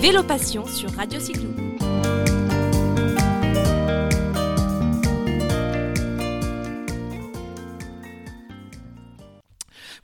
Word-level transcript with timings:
Vélo 0.00 0.22
Passion 0.22 0.66
sur 0.66 0.90
Radio 0.92 1.20
Cyclo. 1.20 1.48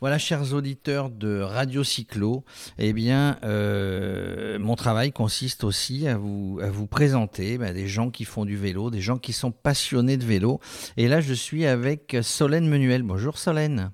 Voilà, 0.00 0.18
chers 0.18 0.54
auditeurs 0.54 1.10
de 1.10 1.40
Radio 1.40 1.82
Cyclo, 1.82 2.44
eh 2.78 2.92
bien, 2.92 3.38
euh, 3.42 4.58
mon 4.60 4.76
travail 4.76 5.10
consiste 5.10 5.64
aussi 5.64 6.06
à 6.06 6.16
vous, 6.16 6.60
à 6.62 6.70
vous 6.70 6.86
présenter 6.86 7.58
ben, 7.58 7.74
des 7.74 7.88
gens 7.88 8.10
qui 8.10 8.24
font 8.24 8.44
du 8.44 8.56
vélo, 8.56 8.90
des 8.90 9.00
gens 9.00 9.18
qui 9.18 9.32
sont 9.32 9.50
passionnés 9.50 10.16
de 10.16 10.24
vélo. 10.24 10.60
Et 10.96 11.08
là, 11.08 11.20
je 11.20 11.34
suis 11.34 11.66
avec 11.66 12.16
Solène 12.22 12.68
Menuel. 12.68 13.02
Bonjour 13.02 13.38
Solène. 13.38 13.90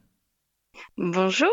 Bonjour, 0.96 1.48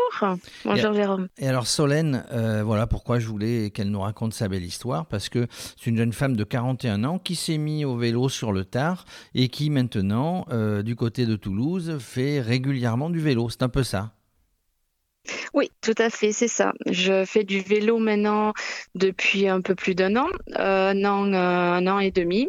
bonjour 0.64 0.92
Jérôme. 0.94 1.28
Et 1.38 1.48
alors 1.48 1.66
Solène, 1.66 2.24
euh, 2.32 2.62
voilà 2.64 2.86
pourquoi 2.86 3.18
je 3.18 3.26
voulais 3.26 3.70
qu'elle 3.70 3.90
nous 3.90 4.00
raconte 4.00 4.34
sa 4.34 4.48
belle 4.48 4.64
histoire, 4.64 5.06
parce 5.06 5.28
que 5.28 5.46
c'est 5.50 5.90
une 5.90 5.96
jeune 5.96 6.12
femme 6.12 6.36
de 6.36 6.44
41 6.44 7.04
ans 7.04 7.18
qui 7.18 7.34
s'est 7.34 7.58
mise 7.58 7.84
au 7.84 7.96
vélo 7.96 8.28
sur 8.28 8.52
le 8.52 8.64
tard 8.64 9.04
et 9.34 9.48
qui 9.48 9.70
maintenant, 9.70 10.46
euh, 10.50 10.82
du 10.82 10.96
côté 10.96 11.26
de 11.26 11.36
Toulouse, 11.36 11.98
fait 11.98 12.40
régulièrement 12.40 13.10
du 13.10 13.20
vélo. 13.20 13.48
C'est 13.48 13.62
un 13.62 13.68
peu 13.68 13.82
ça. 13.82 14.12
Oui, 15.54 15.70
tout 15.82 15.94
à 15.98 16.10
fait, 16.10 16.32
c'est 16.32 16.48
ça. 16.48 16.72
Je 16.86 17.24
fais 17.24 17.44
du 17.44 17.60
vélo 17.60 17.98
maintenant 17.98 18.52
depuis 18.94 19.48
un 19.48 19.60
peu 19.60 19.74
plus 19.74 19.94
d'un 19.94 20.16
an, 20.16 20.28
euh, 20.58 20.90
un 20.90 21.04
an, 21.04 21.32
euh, 21.32 21.36
un 21.36 21.86
an 21.86 21.98
et 22.00 22.10
demi, 22.10 22.48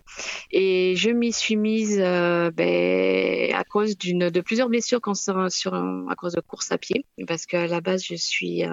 et 0.51 0.95
je 0.95 1.09
m'y 1.11 1.31
suis 1.31 1.55
mise 1.55 1.99
euh, 1.99 2.49
ben, 2.51 3.53
à 3.53 3.63
cause 3.63 3.97
de 3.97 4.41
plusieurs 4.41 4.69
blessures 4.69 5.01
sur, 5.49 5.73
à 5.75 6.15
cause 6.15 6.33
de 6.33 6.41
course 6.41 6.71
à 6.71 6.77
pied, 6.77 7.05
parce 7.27 7.45
qu'à 7.45 7.67
la 7.67 7.81
base 7.81 8.03
je 8.03 8.15
suis 8.15 8.63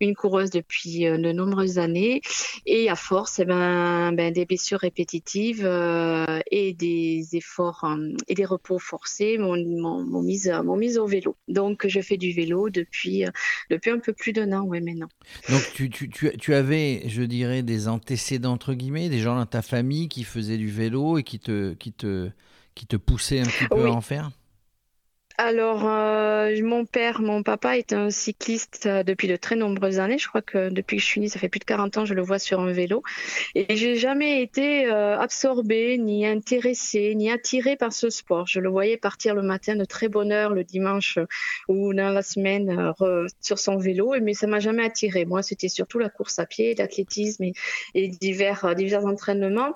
une 0.00 0.14
coureuse 0.14 0.50
depuis 0.50 1.04
de 1.04 1.32
nombreuses 1.32 1.78
années, 1.78 2.20
et 2.66 2.88
à 2.90 2.96
force, 2.96 3.40
eh 3.40 3.44
ben, 3.44 4.12
ben, 4.12 4.32
des 4.32 4.44
blessures 4.44 4.80
répétitives 4.80 5.66
et 6.50 6.74
des 6.74 7.28
efforts 7.32 7.86
et 8.28 8.34
des 8.34 8.44
repos 8.44 8.78
forcés 8.78 9.38
m'ont 9.38 10.22
mise, 10.22 10.52
mise 10.76 10.98
au 10.98 11.06
vélo. 11.06 11.36
Donc 11.48 11.86
je 11.88 12.00
fais 12.00 12.16
du 12.16 12.32
vélo 12.32 12.70
depuis 12.70 13.24
depuis 13.70 13.90
un 13.90 13.98
peu 13.98 14.12
plus 14.12 14.32
d'un 14.32 14.52
an, 14.52 14.62
ouais, 14.62 14.80
maintenant. 14.80 15.08
Donc 15.48 15.62
tu, 15.74 15.90
tu, 15.90 16.08
tu, 16.08 16.36
tu, 16.38 16.54
avais, 16.54 17.02
je 17.06 17.22
dirais, 17.22 17.62
des 17.62 17.88
antécédents, 17.88 18.52
entre 18.52 18.74
guillemets, 18.74 19.08
des 19.08 19.20
gens 19.20 19.36
dans 19.36 19.46
ta 19.46 19.62
famille 19.62 20.08
qui 20.08 20.24
faisaient 20.24 20.58
du 20.58 20.70
vélo 20.70 21.18
et 21.18 21.22
qui 21.22 21.38
te, 21.38 21.74
qui 21.74 21.92
te, 21.92 22.30
qui 22.74 22.86
te 22.86 22.96
poussaient 22.96 23.40
un 23.40 23.46
petit 23.46 23.68
peu 23.68 23.86
à 23.86 23.90
en 23.90 24.00
faire? 24.00 24.30
Alors, 25.38 25.82
euh, 25.86 26.54
mon 26.62 26.84
père, 26.84 27.22
mon 27.22 27.42
papa 27.42 27.78
est 27.78 27.92
un 27.92 28.10
cycliste 28.10 28.86
euh, 28.86 29.02
depuis 29.02 29.28
de 29.28 29.36
très 29.36 29.56
nombreuses 29.56 29.98
années. 29.98 30.18
Je 30.18 30.28
crois 30.28 30.42
que 30.42 30.68
depuis 30.68 30.96
que 30.98 31.02
je 31.02 31.06
suis 31.06 31.20
née, 31.20 31.28
ça 31.28 31.38
fait 31.38 31.48
plus 31.48 31.60
de 31.60 31.64
40 31.64 31.96
ans, 31.98 32.04
je 32.04 32.14
le 32.14 32.22
vois 32.22 32.38
sur 32.38 32.60
un 32.60 32.70
vélo. 32.72 33.02
Et 33.54 33.76
j'ai 33.76 33.96
jamais 33.96 34.42
été 34.42 34.86
euh, 34.86 35.18
absorbée, 35.18 35.96
ni 35.96 36.26
intéressée, 36.26 37.14
ni 37.14 37.30
attirée 37.30 37.76
par 37.76 37.92
ce 37.92 38.10
sport. 38.10 38.46
Je 38.46 38.60
le 38.60 38.68
voyais 38.68 38.96
partir 38.96 39.34
le 39.34 39.42
matin 39.42 39.74
de 39.74 39.84
très 39.84 40.08
bonne 40.08 40.32
heure, 40.32 40.52
le 40.52 40.64
dimanche 40.64 41.18
ou 41.68 41.94
dans 41.94 42.10
la 42.10 42.22
semaine, 42.22 42.92
sur 43.40 43.58
son 43.58 43.78
vélo, 43.78 44.14
mais 44.20 44.34
ça 44.34 44.46
m'a 44.46 44.60
jamais 44.60 44.84
attirée. 44.84 45.24
Moi, 45.24 45.42
c'était 45.42 45.68
surtout 45.68 45.98
la 45.98 46.08
course 46.08 46.38
à 46.38 46.46
pied, 46.46 46.74
l'athlétisme 46.74 47.44
et, 47.94 48.08
divers, 48.08 48.74
divers 48.74 49.06
entraînements 49.06 49.74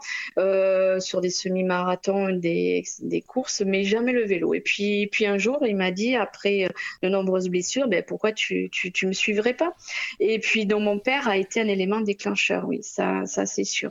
sur 1.01 1.20
des 1.20 1.31
semi-marathons, 1.31 2.31
des, 2.31 2.85
des 3.01 3.23
courses, 3.23 3.63
mais 3.65 3.85
jamais 3.85 4.13
le 4.13 4.25
vélo. 4.25 4.55
Et 4.55 4.61
puis, 4.61 5.09
puis 5.11 5.27
un 5.27 5.39
jour, 5.39 5.45
il 5.66 5.77
m'a 5.77 5.91
dit, 5.91 6.16
après 6.16 6.64
euh, 6.64 6.69
de 7.02 7.08
nombreuses 7.08 7.48
blessures, 7.48 7.89
ben, 7.89 8.02
pourquoi 8.06 8.33
tu, 8.33 8.70
tu, 8.70 9.06
me 9.06 9.12
suivrais 9.12 9.55
pas? 9.55 9.75
Et 10.20 10.39
puis, 10.39 10.66
donc, 10.66 10.83
mon 10.83 10.98
père 10.98 11.28
a 11.28 11.36
été 11.36 11.61
un 11.61 11.69
élément 11.69 12.00
déclencheur, 12.00 12.66
oui, 12.66 12.80
ça, 12.83 13.27
ça 13.27 13.46
c'est 13.46 13.64
sûr. 13.64 13.90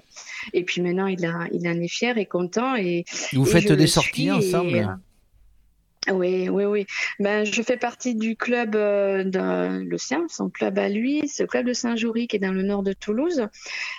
Et 0.54 0.64
puis 0.64 0.82
maintenant, 0.82 1.08
il, 1.08 1.26
a, 1.26 1.48
il 1.52 1.68
en 1.68 1.80
est 1.80 1.88
fier 1.88 2.18
et 2.18 2.26
content. 2.26 2.76
Et, 2.76 3.06
Vous 3.34 3.46
faites 3.46 3.72
des 3.72 3.88
sorties 3.88 4.32
ensemble? 4.32 4.98
Oui, 6.12 6.50
oui, 6.50 6.66
oui. 6.66 6.86
Ben, 7.20 7.46
je 7.46 7.62
fais 7.64 7.78
partie 7.78 8.14
du 8.14 8.36
club 8.36 8.76
euh, 8.76 9.24
le 9.24 9.98
sien, 9.98 10.26
son 10.30 10.50
club 10.50 10.78
à 10.78 10.88
lui, 10.88 11.28
ce 11.28 11.44
club 11.44 11.66
de 11.66 11.74
Saint-Jory 11.74 12.28
qui 12.28 12.36
est 12.36 12.40
dans 12.40 12.52
le 12.52 12.62
nord 12.62 12.84
de 12.84 12.94
Toulouse. 12.94 13.48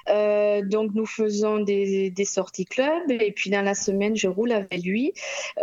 Euh, 0.08 0.62
donc 0.62 0.92
nous 0.94 1.06
faisons 1.06 1.58
des, 1.58 2.12
sorties 2.24 2.64
club 2.64 3.10
et 3.10 3.32
puis 3.32 3.50
dans 3.50 3.62
la 3.62 3.74
semaine 3.74 4.16
je 4.16 4.28
roule 4.28 4.52
avec 4.52 4.84
lui. 4.84 5.12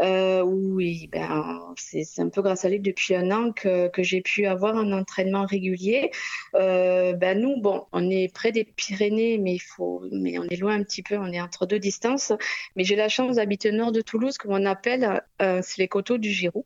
Euh, 0.02 0.42
oui, 0.42 1.10
ben 1.12 1.74
c'est 1.78 2.04
un 2.20 2.30
peu 2.30 2.42
grâce 2.42 2.66
à 2.66 2.70
lui 2.70 2.80
depuis 2.80 3.16
un 3.16 3.32
an 3.32 3.52
que, 3.52 3.88
que 3.88 4.04
j'ai 4.04 4.22
pu 4.22 4.46
avoir 4.46 4.76
un 4.76 4.92
entraînement 4.92 5.46
régulier. 5.46 6.12
Euh, 6.56 7.14
ben 7.14 7.40
nous, 7.40 7.60
bon, 7.62 7.86
on 7.94 8.10
est 8.10 8.34
près 8.34 8.52
des 8.52 8.66
Pyrénées, 8.66 9.38
mais 9.38 9.58
faut, 9.60 10.04
mais 10.12 10.38
on 10.40 10.44
est 10.44 10.58
loin 10.58 10.76
un 10.76 10.84
petit 10.84 11.04
peu, 11.04 11.18
on 11.18 11.32
est 11.32 11.42
entre 11.42 11.66
deux 11.66 11.80
distances. 11.80 12.34
Mais 12.76 12.84
j'ai 12.84 12.96
la 12.96 13.08
chance 13.08 13.38
d'habiter 13.38 13.70
au 13.70 13.74
nord 13.74 13.92
de 13.94 14.02
Toulouse, 14.02 14.38
comme 14.38 14.52
on 14.52 14.66
appelle, 14.66 15.22
c'est 15.40 15.78
les 15.78 15.88
coteaux 15.88 16.18
du 16.18 16.33
Giroud. 16.34 16.66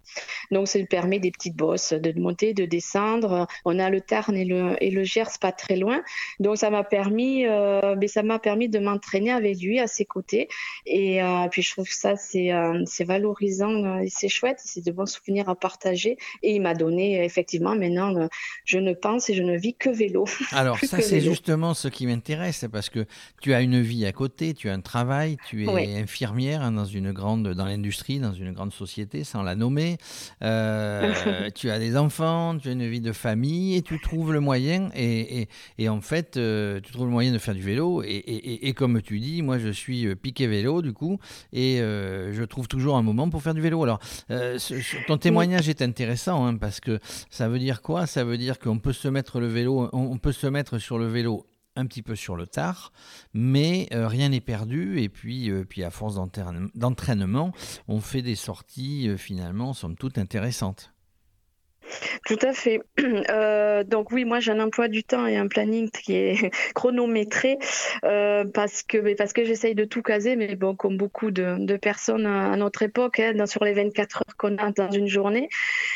Donc, 0.51 0.67
ça 0.67 0.79
lui 0.79 0.85
permet 0.85 1.19
des 1.19 1.31
petites 1.31 1.55
bosses, 1.55 1.93
de 1.93 2.19
monter, 2.19 2.53
de 2.53 2.65
descendre. 2.65 3.47
On 3.65 3.79
a 3.79 3.89
le 3.89 4.01
Tarn 4.01 4.35
et 4.35 4.45
le, 4.45 4.75
et 4.81 4.91
le 4.91 5.03
Gers 5.03 5.37
pas 5.39 5.51
très 5.51 5.75
loin. 5.75 6.01
Donc, 6.39 6.57
ça 6.57 6.69
m'a 6.69 6.83
permis, 6.83 7.45
euh, 7.45 7.95
mais 7.99 8.07
ça 8.07 8.23
m'a 8.23 8.39
permis 8.39 8.69
de 8.69 8.79
m'entraîner 8.79 9.31
avec 9.31 9.59
lui 9.61 9.79
à 9.79 9.87
ses 9.87 10.05
côtés. 10.05 10.47
Et 10.85 11.21
euh, 11.21 11.47
puis, 11.49 11.61
je 11.61 11.71
trouve 11.71 11.87
que 11.87 11.95
ça, 11.95 12.15
c'est 12.15 12.51
euh, 12.51 12.83
valorisant 13.01 13.99
et 13.99 14.09
c'est 14.09 14.29
chouette. 14.29 14.59
C'est 14.63 14.85
de 14.85 14.91
bons 14.91 15.05
souvenirs 15.05 15.49
à 15.49 15.55
partager. 15.55 16.17
Et 16.43 16.55
il 16.55 16.61
m'a 16.61 16.73
donné, 16.73 17.23
effectivement, 17.23 17.75
maintenant, 17.75 18.27
je 18.65 18.79
ne 18.79 18.93
pense 18.93 19.29
et 19.29 19.33
je 19.33 19.43
ne 19.43 19.57
vis 19.57 19.75
que 19.75 19.89
vélo. 19.89 20.25
Alors, 20.51 20.79
ça, 20.79 21.01
c'est 21.01 21.21
justement 21.21 21.73
ce 21.73 21.87
qui 21.87 22.07
m'intéresse 22.07 22.65
parce 22.71 22.89
que 22.89 23.05
tu 23.41 23.53
as 23.53 23.61
une 23.61 23.81
vie 23.81 24.05
à 24.05 24.11
côté, 24.11 24.53
tu 24.53 24.69
as 24.69 24.73
un 24.73 24.81
travail, 24.81 25.37
tu 25.47 25.65
es 25.65 25.97
infirmière 25.99 26.61
hein, 26.61 26.71
dans 26.71 26.85
une 26.85 27.11
grande, 27.11 27.47
dans 27.53 27.65
l'industrie, 27.65 28.19
dans 28.19 28.33
une 28.33 28.51
grande 28.53 28.73
société, 28.73 29.23
sans 29.23 29.43
la 29.43 29.55
nommé, 29.57 29.97
euh, 30.43 31.49
tu 31.55 31.69
as 31.69 31.79
des 31.79 31.97
enfants, 31.97 32.57
tu 32.57 32.69
as 32.69 32.71
une 32.71 32.87
vie 32.87 33.01
de 33.01 33.11
famille 33.11 33.75
et 33.75 33.81
tu 33.81 33.99
trouves 33.99 34.31
le 34.31 34.39
moyen, 34.39 34.89
et, 34.95 35.47
et, 35.77 35.89
en 35.89 36.01
fait, 36.01 36.37
euh, 36.37 36.79
tu 36.81 36.91
trouves 36.91 37.07
le 37.07 37.11
moyen 37.11 37.33
de 37.33 37.37
faire 37.37 37.55
du 37.55 37.61
vélo. 37.61 38.03
Et, 38.03 38.67
et, 38.67 38.73
comme 38.73 39.01
tu 39.01 39.19
dis, 39.19 39.41
moi 39.41 39.57
je 39.57 39.69
suis 39.69 40.05
euh, 40.05 40.15
piqué 40.15 40.47
vélo 40.47 40.81
du 40.81 40.93
coup, 40.93 41.19
et 41.51 41.77
je 41.77 42.43
trouve 42.43 42.67
toujours 42.67 42.97
un 42.97 43.03
moment 43.03 43.29
pour 43.29 43.41
faire 43.41 43.53
du 43.53 43.61
vélo. 43.61 43.83
Alors, 43.83 43.99
ton 45.07 45.17
témoignage 45.17 45.69
est 45.69 45.81
intéressant 45.81 46.45
hein, 46.45 46.55
parce 46.55 46.79
que 46.79 46.99
ça 47.29 47.49
veut 47.49 47.59
dire 47.59 47.81
quoi? 47.81 48.05
Ça 48.05 48.23
veut 48.23 48.37
dire 48.37 48.59
qu'on 48.59 48.79
peut 48.79 48.93
se 48.93 49.07
mettre 49.07 49.39
le 49.39 49.47
vélo, 49.47 49.89
on 49.91 50.17
peut 50.17 50.31
se 50.31 50.47
mettre 50.47 50.77
sur 50.77 50.97
le 50.97 51.07
vélo 51.07 51.46
un 51.77 51.85
petit 51.85 52.01
peu 52.01 52.15
sur 52.15 52.35
le 52.35 52.47
tard, 52.47 52.91
mais 53.33 53.87
euh, 53.93 54.07
rien 54.07 54.29
n'est 54.29 54.41
perdu. 54.41 54.99
Et 54.99 55.09
puis, 55.09 55.49
euh, 55.49 55.63
puis 55.63 55.83
à 55.83 55.91
force 55.91 56.15
d'entraînement, 56.75 57.51
on 57.87 58.01
fait 58.01 58.21
des 58.21 58.35
sorties 58.35 59.07
euh, 59.07 59.17
finalement, 59.17 59.73
somme 59.73 59.95
toute 59.95 60.17
intéressantes. 60.17 60.93
Tout 62.27 62.39
à 62.41 62.53
fait. 62.53 62.81
Euh, 63.29 63.83
donc 63.83 64.11
oui, 64.11 64.25
moi 64.25 64.39
j'ai 64.39 64.51
un 64.51 64.59
emploi 64.59 64.87
du 64.87 65.03
temps 65.03 65.25
et 65.25 65.37
un 65.37 65.47
planning 65.47 65.89
qui 65.89 66.13
est 66.13 66.51
chronométré 66.75 67.57
euh, 68.05 68.45
parce 68.45 68.83
que 68.83 69.15
parce 69.15 69.33
que 69.33 69.43
j'essaye 69.43 69.75
de 69.75 69.85
tout 69.85 70.01
caser, 70.01 70.35
mais 70.35 70.55
bon 70.55 70.75
comme 70.75 70.97
beaucoup 70.97 71.31
de, 71.31 71.77
personnes 71.77 72.25
à, 72.25 72.55
notre 72.55 72.83
époque, 72.83 73.19
hein, 73.19 73.45
sur 73.45 73.63
les 73.63 73.73
24 73.73 74.17
heures 74.17 74.37
qu'on 74.37 74.57
a 74.57 74.71
dans 74.71 74.91
une 74.91 75.07
journée, 75.07 75.49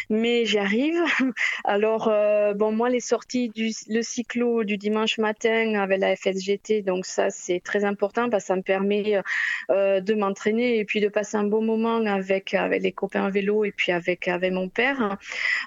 mais 0.09 0.46
j'y 0.46 0.58
arrive. 0.58 1.00
Alors 1.64 2.09
euh, 2.12 2.53
bon 2.53 2.72
moi 2.72 2.90
les 2.90 3.00
sorties 3.00 3.50
du 3.50 3.72
le 3.88 4.02
cyclo 4.02 4.64
du 4.64 4.78
dimanche 4.78 5.18
matin 5.18 5.75
avec 5.75 6.00
la 6.00 6.16
FSGT, 6.16 6.81
donc 6.81 7.06
ça 7.06 7.30
c'est 7.30 7.62
très 7.64 7.86
important 7.86 8.30
parce 8.30 8.44
que 8.44 8.47
ça 8.47 8.56
me 8.56 8.64
permet 8.64 9.22
de 9.70 10.14
m'entraîner 10.14 10.80
et 10.80 10.86
puis 10.86 11.02
de 11.02 11.08
passer 11.08 11.38
un 11.38 11.46
bon 11.46 11.64
moment 11.64 12.06
avec 12.06 12.53
avec 12.53 12.81
les 12.81 12.91
copains 12.91 13.30
vélo 13.30 13.64
et 13.64 13.72
puis 13.72 13.91
avec 13.91 14.28
avec 14.28 14.52
mon 14.52 14.70
père. 14.70 15.18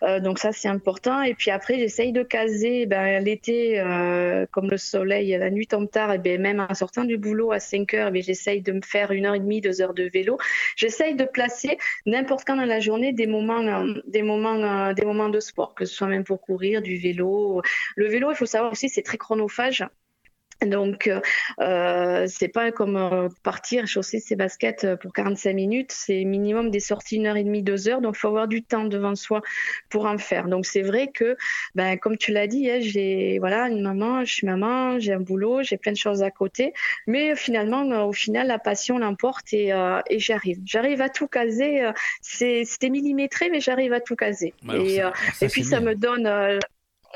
Euh, 0.02 0.20
donc 0.20 0.38
ça 0.38 0.52
c'est 0.54 0.68
important. 0.68 1.22
Et 1.22 1.34
puis 1.34 1.50
après 1.50 1.78
j'essaye 1.78 2.12
de 2.12 2.22
caser 2.22 2.86
ben, 2.86 3.22
l'été 3.22 3.80
euh, 3.80 4.46
comme 4.50 4.70
le 4.70 4.78
soleil, 4.78 5.36
la 5.38 5.50
nuit 5.50 5.66
tombe 5.66 5.90
tard, 5.90 6.12
et 6.12 6.18
ben, 6.18 6.40
même 6.40 6.66
en 6.68 6.74
sortant 6.74 7.04
du 7.04 7.18
boulot 7.18 7.52
à 7.52 7.60
5 7.60 7.92
heures, 7.94 8.10
ben, 8.10 8.22
j'essaye 8.22 8.62
de 8.62 8.72
me 8.72 8.80
faire 8.82 9.10
une 9.12 9.26
heure 9.26 9.34
et 9.34 9.40
demie, 9.40 9.60
deux 9.60 9.82
heures 9.82 9.94
de 9.94 10.04
vélo. 10.04 10.38
J'essaye 10.76 11.14
de 11.14 11.24
placer 11.24 11.78
n'importe 12.06 12.44
quand 12.46 12.56
dans 12.56 12.64
la 12.64 12.80
journée 12.80 13.12
des 13.12 13.26
moments, 13.26 13.60
euh, 13.60 14.00
des 14.06 14.22
moments, 14.22 14.92
des 14.92 15.04
moments 15.04 15.28
de 15.28 15.40
sport, 15.40 15.74
que 15.74 15.84
ce 15.84 15.94
soit 15.94 16.08
même 16.08 16.24
pour 16.24 16.40
courir, 16.40 16.82
du 16.82 16.96
vélo. 16.96 17.62
Le 17.96 18.08
vélo, 18.08 18.30
il 18.30 18.36
faut 18.36 18.46
savoir 18.46 18.72
aussi, 18.72 18.88
c'est 18.88 19.02
très 19.02 19.18
chronophage. 19.18 19.84
Donc, 20.66 21.10
euh, 21.60 22.26
c'est 22.28 22.48
pas 22.48 22.72
comme 22.72 22.96
euh, 22.96 23.28
partir 23.42 23.86
chausser 23.86 24.20
ses 24.20 24.36
baskets 24.36 24.84
euh, 24.84 24.96
pour 24.96 25.12
45 25.12 25.54
minutes. 25.54 25.92
C'est 25.92 26.24
minimum 26.24 26.70
des 26.70 26.80
sorties 26.80 27.16
une 27.16 27.26
heure 27.26 27.36
et 27.36 27.44
demie, 27.44 27.62
deux 27.62 27.88
heures. 27.88 28.00
Donc, 28.00 28.14
il 28.16 28.20
faut 28.20 28.28
avoir 28.28 28.48
du 28.48 28.62
temps 28.62 28.84
devant 28.84 29.14
soi 29.14 29.42
pour 29.90 30.06
en 30.06 30.18
faire. 30.18 30.48
Donc, 30.48 30.66
c'est 30.66 30.82
vrai 30.82 31.08
que, 31.12 31.36
ben, 31.74 31.96
comme 31.98 32.16
tu 32.16 32.32
l'as 32.32 32.46
dit, 32.46 32.70
hein, 32.70 32.78
j'ai 32.80 33.38
voilà 33.38 33.68
une 33.68 33.82
maman, 33.82 34.24
je 34.24 34.32
suis 34.32 34.46
maman, 34.46 34.98
j'ai 34.98 35.12
un 35.12 35.20
boulot, 35.20 35.62
j'ai 35.62 35.76
plein 35.76 35.92
de 35.92 35.96
choses 35.96 36.22
à 36.22 36.30
côté. 36.30 36.72
Mais 37.06 37.36
finalement, 37.36 38.06
au 38.06 38.12
final, 38.12 38.46
la 38.46 38.58
passion 38.58 38.98
l'emporte 38.98 39.52
et, 39.52 39.72
et 40.08 40.18
j'arrive. 40.18 40.60
J'arrive 40.64 41.00
à 41.00 41.08
tout 41.08 41.28
caser. 41.28 41.90
C'est 42.20 42.90
millimétré, 42.90 43.50
mais 43.50 43.60
j'arrive 43.60 43.92
à 43.92 44.00
tout 44.00 44.16
caser. 44.16 44.54
et, 44.72 45.00
et 45.40 45.48
puis, 45.48 45.64
ça 45.64 45.80
me 45.80 45.94
donne 45.94 46.26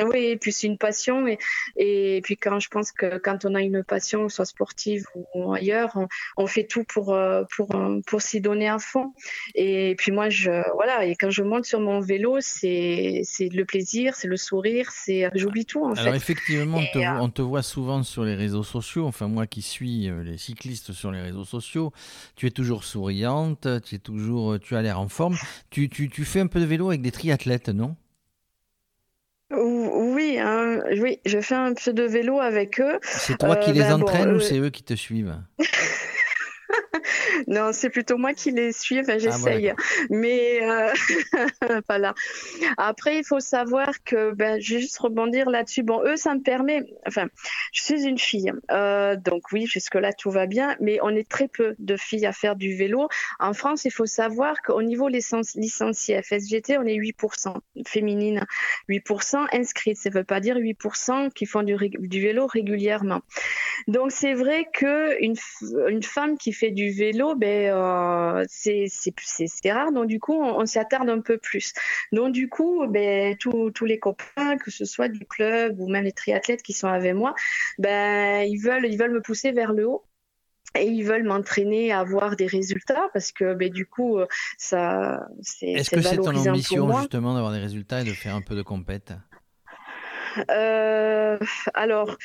Oui, 0.01 0.27
et 0.27 0.37
puis 0.37 0.53
c'est 0.53 0.67
une 0.67 0.79
passion. 0.79 1.27
Et, 1.27 1.39
et 1.77 2.21
puis 2.23 2.37
quand 2.37 2.61
je 2.61 2.69
pense 2.69 2.93
que 2.93 3.19
quand 3.19 3.45
on 3.45 3.55
a 3.55 3.63
une 3.63 3.83
passion, 3.83 4.29
soit 4.29 4.45
sportive 4.45 5.05
ou 5.35 5.53
ailleurs, 5.53 5.99
on, 6.37 6.47
fait 6.47 6.65
tout 6.65 6.85
pour, 6.85 7.15
euh, 7.15 7.45
pour, 7.57 7.75
euh, 7.75 8.01
pour 8.07 8.23
s'y 8.23 8.41
donner 8.41 8.69
à 8.69 8.79
fond. 8.79 9.13
Et 9.55 9.95
puis 9.99 10.13
moi, 10.13 10.29
je, 10.29 10.51
voilà, 10.75 11.05
et 11.05 11.17
quand 11.17 11.31
je 11.31 11.43
monte 11.43 11.65
sur 11.65 11.81
mon 11.81 12.01
vélo, 12.01 12.39
c'est 12.41 13.23
le 13.41 13.63
plaisir, 13.65 14.15
c'est 14.15 14.29
le 14.29 14.37
sourire, 14.37 14.91
c'est 14.91 15.29
j'oublie 15.35 15.67
tout 15.67 15.85
en 15.85 15.93
Alors 15.93 16.15
effectivement, 16.15 16.79
on 16.79 16.87
te, 16.87 16.99
euh, 16.99 17.21
on 17.21 17.31
te, 17.31 17.43
voit 17.43 17.63
souvent 17.63 18.03
sur 18.03 18.25
les 18.25 18.35
réseaux 18.35 18.63
sociaux, 18.63 19.07
enfin 19.07 19.29
moi 19.29 19.47
qui 19.47 19.63
suis 19.63 20.11
les 20.25 20.39
cyclistes 20.39 20.93
sur 20.93 21.11
les 21.11 21.21
réseaux 21.21 21.45
sociaux, 21.45 21.93
tu 22.37 22.47
es 22.47 22.51
toujours 22.51 22.85
souriante, 22.85 23.69
tu 23.85 23.97
es 23.97 23.99
toujours, 23.99 24.59
tu 24.61 24.77
as 24.77 24.83
l'air 24.83 25.01
en 25.01 25.09
forme. 25.09 25.37
Tu, 25.71 25.89
tu, 25.89 26.09
tu 26.09 26.25
fais 26.25 26.41
un 26.41 26.47
peu 26.47 26.61
de 26.61 26.65
vélo 26.65 26.89
avec 26.89 27.03
des 27.03 27.11
triathlètes, 27.11 27.69
non? 27.69 27.97
Oui, 30.29 30.39
hein, 30.39 30.81
oui, 31.01 31.21
je 31.25 31.41
fais 31.41 31.55
un 31.55 31.75
peu 31.75 31.93
de 31.93 32.03
vélo 32.03 32.41
avec 32.41 32.81
eux. 32.81 32.99
C'est 33.03 33.39
toi 33.39 33.57
qui 33.57 33.71
euh, 33.71 33.75
les 33.75 33.81
ben 33.81 34.03
entraînes 34.03 34.33
ou 34.33 34.37
euh, 34.37 34.41
c'est 34.41 34.59
eux 34.59 34.71
qui 34.71 34.83
te 34.83 34.95
suivent? 34.95 35.37
non, 37.47 37.71
c'est 37.73 37.91
plutôt 37.91 38.17
moi 38.17 38.35
qui 38.35 38.51
les 38.51 38.73
suis. 38.73 39.01
Enfin, 39.01 39.15
ah, 39.15 39.19
j'essaye. 39.19 39.75
Mais 40.11 40.61
euh, 40.63 40.93
voilà. 41.89 42.15
Après, 42.77 43.19
il 43.19 43.25
faut 43.25 43.41
savoir 43.41 44.03
que, 44.05 44.33
ben, 44.33 44.61
je 44.61 44.75
vais 44.75 44.81
juste 44.81 44.99
rebondir 44.99 45.51
là-dessus. 45.51 45.83
Bon, 45.83 46.03
eux, 46.05 46.17
ça 46.17 46.35
me 46.35 46.41
permet. 46.41 46.85
Enfin, 47.07 47.27
je 47.73 47.83
suis 47.83 48.05
une 48.05 48.19
fille. 48.19 48.53
Euh, 48.71 49.17
donc, 49.17 49.53
oui, 49.53 49.67
jusque-là, 49.67 50.13
tout 50.13 50.31
va 50.31 50.47
bien. 50.47 50.77
Mais 50.81 50.99
on 51.03 51.11
est 51.11 51.29
très 51.29 51.49
peu 51.49 51.75
de 51.79 51.97
filles 51.97 52.27
à 52.27 52.33
faire 52.33 52.57
du 52.57 52.75
vélo. 52.75 53.09
En 53.39 53.53
France, 53.53 53.85
il 53.85 53.93
faut 53.93 54.07
savoir 54.07 54.61
qu'au 54.63 54.83
niveau 54.83 55.09
licencié 55.09 56.23
FSGT, 56.23 56.79
on 56.79 56.85
est 56.85 56.97
8% 56.97 57.55
féminines. 57.87 58.45
8% 58.89 59.47
inscrites. 59.53 59.99
Ça 59.99 60.11
ne 60.11 60.15
veut 60.15 60.25
pas 60.25 60.41
dire 60.41 60.57
8% 60.57 61.33
qui 61.33 61.47
font 61.47 61.63
du, 61.63 61.77
du 61.99 62.21
vélo 62.21 62.47
régulièrement. 62.47 63.21
Donc, 63.87 64.13
c'est 64.13 64.35
vrai 64.35 64.67
qu'une 64.73 65.35
une 65.89 66.03
femme 66.03 66.37
qui 66.37 66.53
fait 66.53 66.71
du 66.71 66.91
vélo, 66.91 67.18
ben, 67.37 67.73
euh, 67.73 68.45
c'est 68.49 69.73
rare. 69.73 69.93
Donc, 69.93 70.07
du 70.07 70.21
coup, 70.21 70.41
on, 70.41 70.67
s'attarde 70.67 71.09
un 71.09 71.21
peu 71.21 71.39
plus. 71.39 71.73
Donc, 72.13 72.33
du 72.33 72.49
coup, 72.49 72.87
ben, 72.89 73.37
tous 73.37 73.85
les 73.85 73.99
copains, 73.99 74.57
que 74.59 74.71
ce 74.71 74.85
soit 74.85 75.09
du 75.09 75.25
club 75.27 75.81
ou 75.81 75.89
même 75.89 76.05
les 76.05 76.13
triathlètes 76.13 76.63
qui 76.63 76.73
sont 76.73 76.89
avec 76.89 77.15
moi, 77.15 77.35
ben, 77.79 78.43
ils, 78.49 78.59
veulent, 78.59 78.87
ils 78.87 78.99
veulent 78.99 79.13
me 79.13 79.23
pousser 79.23 79.53
vers 79.53 79.73
le 79.73 79.87
haut 79.87 80.05
et 80.79 80.87
ils 80.87 81.03
veulent 81.03 81.25
m'entraîner 81.25 81.93
à 81.93 82.01
avoir 82.01 82.37
des 82.37 82.47
résultats 82.47 83.09
parce 83.15 83.33
que 83.33 83.55
ben, 83.55 83.71
du 83.71 83.87
coup 83.87 84.19
ça 84.59 85.27
c'est 85.41 85.71
est-ce 85.71 85.89
que 85.89 86.03
c'est 86.03 86.19
ton 86.19 86.37
ambition 86.37 86.99
justement 86.99 87.33
d'avoir 87.33 87.53
des 87.53 87.59
résultats 87.59 88.03
et 88.03 88.05
de 88.05 88.13
faire 88.13 88.35
un 88.35 88.43
peu 88.43 88.55
de 88.55 88.61
compète? 88.61 89.15
Euh, 90.51 91.39
alors, 91.75 92.17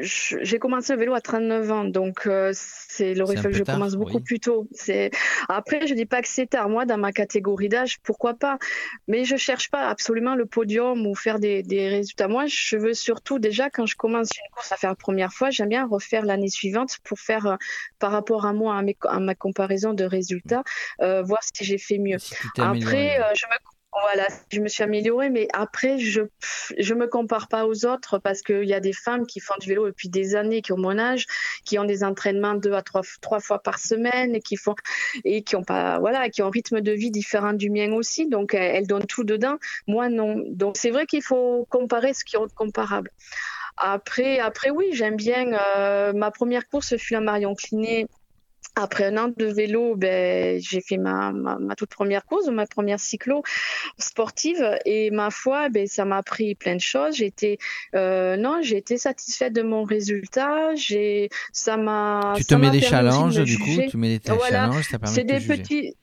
j'ai 0.00 0.58
commencé 0.58 0.92
le 0.92 0.98
vélo 0.98 1.14
à 1.14 1.20
39 1.20 1.70
ans, 1.70 1.84
donc 1.84 2.26
euh, 2.26 2.52
c'est 2.54 3.14
le 3.14 3.24
que 3.24 3.52
je 3.52 3.64
commence 3.64 3.94
beaucoup 3.94 4.20
plus 4.20 4.40
tôt. 4.40 4.68
C'est 4.72 5.10
après, 5.48 5.86
je 5.86 5.94
dis 5.94 6.06
pas 6.06 6.22
que 6.22 6.28
c'est 6.28 6.46
tard. 6.46 6.68
Moi, 6.68 6.84
dans 6.84 6.98
ma 6.98 7.12
catégorie 7.12 7.68
d'âge, 7.68 7.98
pourquoi 8.02 8.34
pas? 8.34 8.58
Mais 9.08 9.24
je 9.24 9.36
cherche 9.36 9.70
pas 9.70 9.88
absolument 9.88 10.34
le 10.34 10.46
podium 10.46 11.06
ou 11.06 11.14
faire 11.14 11.38
des, 11.38 11.62
résultats. 11.70 12.28
Moi, 12.28 12.44
je 12.46 12.76
veux 12.76 12.94
surtout 12.94 13.38
déjà 13.38 13.70
quand 13.70 13.86
je 13.86 13.96
commence 13.96 14.30
une 14.36 14.54
course 14.54 14.72
à 14.72 14.76
faire 14.76 14.90
la 14.90 14.96
première 14.96 15.32
fois, 15.32 15.50
j'aime 15.50 15.68
bien 15.68 15.86
refaire 15.86 16.24
l'année 16.24 16.48
suivante 16.48 16.98
pour 17.04 17.18
faire 17.18 17.46
euh, 17.46 17.56
par 17.98 18.12
rapport 18.12 18.46
à 18.46 18.52
moi 18.52 18.82
à, 19.08 19.20
ma 19.20 19.34
comparaison 19.34 19.94
de 19.94 20.04
résultats, 20.04 20.62
voir 20.98 21.40
si 21.42 21.64
j'ai 21.64 21.78
fait 21.78 21.98
mieux. 21.98 22.18
après, 22.58 23.18
je 23.34 23.46
me 23.46 23.71
voilà, 24.00 24.26
je 24.50 24.60
me 24.60 24.68
suis 24.68 24.82
améliorée, 24.82 25.28
mais 25.28 25.48
après, 25.52 25.98
je 25.98 26.22
je 26.78 26.94
me 26.94 27.06
compare 27.06 27.48
pas 27.48 27.66
aux 27.66 27.84
autres 27.84 28.18
parce 28.18 28.40
qu'il 28.40 28.64
y 28.64 28.72
a 28.72 28.80
des 28.80 28.94
femmes 28.94 29.26
qui 29.26 29.38
font 29.38 29.54
du 29.60 29.68
vélo 29.68 29.86
depuis 29.86 30.08
des 30.08 30.34
années, 30.34 30.62
qui 30.62 30.72
ont 30.72 30.78
mon 30.78 30.98
âge, 30.98 31.26
qui 31.66 31.78
ont 31.78 31.84
des 31.84 32.02
entraînements 32.02 32.54
deux 32.54 32.72
à 32.72 32.82
trois, 32.82 33.02
trois 33.20 33.40
fois 33.40 33.58
par 33.58 33.78
semaine 33.78 34.34
et 34.34 34.40
qui 34.40 34.56
font 34.56 34.74
et 35.24 35.42
qui 35.42 35.56
ont 35.56 35.64
pas 35.64 35.98
voilà, 35.98 36.30
qui 36.30 36.42
ont 36.42 36.46
un 36.46 36.50
rythme 36.50 36.80
de 36.80 36.92
vie 36.92 37.10
différent 37.10 37.52
du 37.52 37.68
mien 37.68 37.92
aussi, 37.92 38.28
donc 38.28 38.54
elles, 38.54 38.86
donnent 38.86 39.06
tout 39.06 39.24
dedans. 39.24 39.58
Moi 39.86 40.08
non, 40.08 40.42
donc 40.48 40.76
c'est 40.78 40.90
vrai 40.90 41.06
qu'il 41.06 41.22
faut 41.22 41.66
comparer 41.68 42.14
ce 42.14 42.24
qui 42.24 42.36
est 42.36 42.54
comparable. 42.54 43.10
Après, 43.76 44.38
après 44.38 44.70
oui, 44.70 44.86
j'aime 44.92 45.16
bien. 45.16 45.52
Euh, 45.76 46.12
ma 46.12 46.30
première 46.30 46.66
course 46.68 46.96
fut 46.96 47.14
la 47.14 47.20
Marion 47.20 47.54
Clinet 47.54 48.06
après 48.74 49.04
un 49.04 49.16
an 49.18 49.28
de 49.36 49.46
vélo, 49.46 49.96
ben, 49.96 50.60
j'ai 50.60 50.80
fait 50.80 50.96
ma, 50.96 51.32
ma, 51.32 51.74
toute 51.76 51.90
première 51.90 52.24
course, 52.24 52.48
ma 52.48 52.66
première 52.66 53.00
cyclo 53.00 53.42
sportive 53.98 54.78
et 54.86 55.10
ma 55.10 55.30
foi, 55.30 55.68
ben, 55.68 55.86
ça 55.86 56.04
m'a 56.04 56.18
appris 56.18 56.54
plein 56.54 56.76
de 56.76 56.80
choses. 56.80 57.16
J'étais 57.16 57.58
euh, 57.94 58.36
non, 58.36 58.60
j'ai 58.62 58.78
été 58.78 58.96
satisfaite 58.96 59.52
de 59.52 59.62
mon 59.62 59.84
résultat. 59.84 60.74
J'ai 60.74 61.28
ça 61.52 61.76
m'a. 61.76 62.34
Tu 62.36 62.44
te 62.44 62.54
mets 62.54 62.70
des 62.70 62.80
challenges 62.80 63.42
du 63.42 63.58
coup, 63.58 63.76
tu 63.90 63.96
mets 63.96 64.18
des 64.18 64.26
challenges, 64.26 64.88
ça 64.88 64.98
permet 64.98 65.14
C'est 65.14 65.24
des 65.24 65.40
petits. 65.40 65.94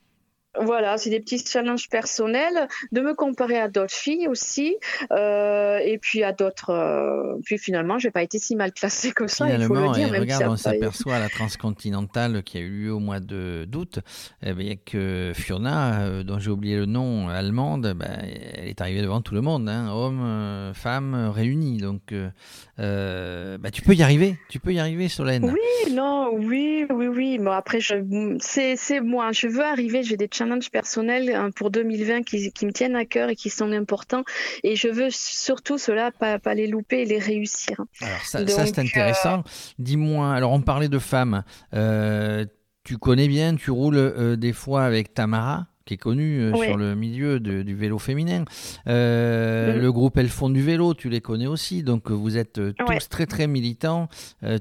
Voilà, 0.60 0.98
c'est 0.98 1.12
des 1.12 1.19
petits 1.19 1.38
challenges 1.46 1.90
personnels, 1.90 2.68
de 2.92 3.01
me 3.01 3.13
comparer 3.13 3.60
à 3.60 3.68
d'autres 3.68 3.94
filles 3.94 4.28
aussi, 4.28 4.75
euh, 5.12 5.78
et 5.78 6.00
puis 6.00 6.24
à 6.24 6.34
d'autres. 6.34 6.72
Euh, 6.72 7.40
puis 7.46 7.60
finalement, 7.60 8.00
j'ai 8.00 8.10
pas 8.10 8.24
été 8.24 8.40
si 8.40 8.56
mal 8.56 8.72
classée 8.74 9.12
que 9.12 9.28
ça. 9.28 9.48
il 9.48 9.63
faut 9.66 9.75
le 9.75 9.94
dire. 9.94 10.12
Même 10.12 10.22
regarde, 10.22 10.48
on 10.48 10.57
s'aperçoit 10.57 11.16
à 11.16 11.19
la 11.19 11.30
transcontinentale 11.30 12.42
qui 12.42 12.57
a 12.57 12.62
eu 12.62 12.69
lieu 12.69 12.92
au 12.92 13.00
mois 13.00 13.19
d'août, 13.19 14.00
eh 14.42 14.54
bien, 14.54 14.74
que 14.84 15.34
Fiona, 15.36 16.01
euh, 16.01 16.24
dont 16.24 16.40
j'ai 16.40 16.50
oublié 16.50 16.78
le 16.78 16.88
nom, 16.88 17.30
allemande, 17.30 17.94
ben, 17.96 18.10
elle 18.56 18.69
est 18.69 18.81
arrivée 18.81 19.04
devant 19.04 19.22
tout 19.22 19.36
le 19.36 19.42
monde, 19.42 19.69
hein, 19.69 19.92
hommes, 19.94 20.74
femmes 20.74 21.30
réunis. 21.31 21.78
Donc, 21.78 22.12
ben, 22.12 23.72
tu 23.72 23.84
peux 23.84 23.94
y 23.94 24.01
arriver, 24.01 24.36
tu 24.50 24.60
peux 24.60 24.74
y 24.74 24.80
arriver, 24.80 25.10
Solène. 25.10 25.46
Oui, 25.46 25.94
non, 25.94 26.31
oui, 26.34 26.88
oui, 26.90 27.07
oui. 27.07 27.38
Bon, 27.38 27.51
après, 27.51 27.80
c'est 27.81 29.01
moi. 29.01 29.31
Je 29.31 29.48
veux 29.48 29.63
arriver. 29.63 30.01
J'ai 30.01 30.18
des 30.18 30.28
challenges 30.39 30.71
personnels 30.71 31.30
hein, 31.36 31.51
pour 31.56 31.69
2020 31.69 32.24
qui, 32.24 32.65
me 32.65 32.71
tiennent 32.71 32.95
à 32.95 33.06
cœur 33.06 33.30
et 33.30 33.36
qui 33.36 33.50
sont 33.50 33.71
importants. 33.71 34.24
Et 34.63 34.75
je 34.75 34.88
veux 34.88 35.09
surtout 35.12 35.77
cela, 35.77 36.12
pas, 36.12 36.39
pas 36.39 36.53
les 36.53 36.68
louper 36.68 37.01
et 37.01 37.06
les 37.06 37.19
réussir. 37.19 37.81
Alors 38.01 38.21
ça, 38.24 38.45
c'est 38.65 38.80
intéressant. 38.80 39.39
Euh, 39.39 39.51
Dis-moi, 39.80 40.33
alors 40.33 40.51
on 40.51 40.62
parlait 40.62 40.89
de 40.89 41.00
femmes. 41.00 41.44
Euh, 41.74 42.45
tu 42.83 42.97
connais 42.97 43.27
bien, 43.27 43.56
tu 43.56 43.71
roules 43.71 43.97
euh, 43.97 44.36
des 44.36 44.53
fois 44.53 44.83
avec 44.83 45.13
Tamara 45.13 45.68
qui 45.86 45.95
est 45.95 45.97
connue 45.97 46.51
sur 46.53 46.77
le 46.77 46.94
milieu 46.94 47.39
du 47.39 47.75
vélo 47.75 47.97
féminin. 47.97 48.41
Mhm. 48.86 48.94
Le 48.94 49.89
groupe 49.89 50.19
Elles 50.19 50.29
font 50.29 50.51
du 50.51 50.62
vélo, 50.62 50.93
tu 50.93 51.10
les 51.10 51.19
connais 51.19 51.48
aussi. 51.48 51.81
Donc 51.81 52.12
vous 52.12 52.38
êtes 52.38 52.62
tous 52.77 53.10
très 53.10 53.25
très 53.25 53.48
militants, 53.48 54.08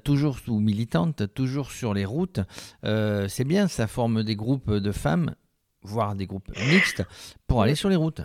toujours 0.04 0.38
ou 0.49 0.58
militantes, 0.58 1.25
toujours 1.35 1.70
sur 1.70 1.92
les 1.92 2.06
routes. 2.06 2.40
c'est 2.82 3.44
bien, 3.44 3.68
ça 3.68 3.87
forme 3.87 4.23
des 4.23 4.37
groupes 4.37 4.73
de 4.73 4.90
femmes 4.90 5.35
voire 5.82 6.14
des 6.14 6.26
groupes 6.26 6.49
mixtes, 6.70 7.02
pour 7.47 7.62
aller 7.62 7.75
sur 7.75 7.88
les 7.88 7.97
routes. 7.97 8.23